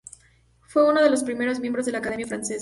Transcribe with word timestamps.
Fue 0.61 0.83
uno 0.83 1.03
de 1.03 1.11
los 1.11 1.23
primeros 1.23 1.59
miembros 1.59 1.85
de 1.85 1.91
la 1.91 1.99
Academia 1.99 2.25
francesa. 2.25 2.59